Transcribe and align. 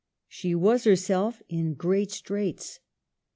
She 0.27 0.55
was 0.55 0.85
her 0.85 0.95
self 0.95 1.43
in 1.47 1.75
great 1.75 2.09
straits. 2.09 2.79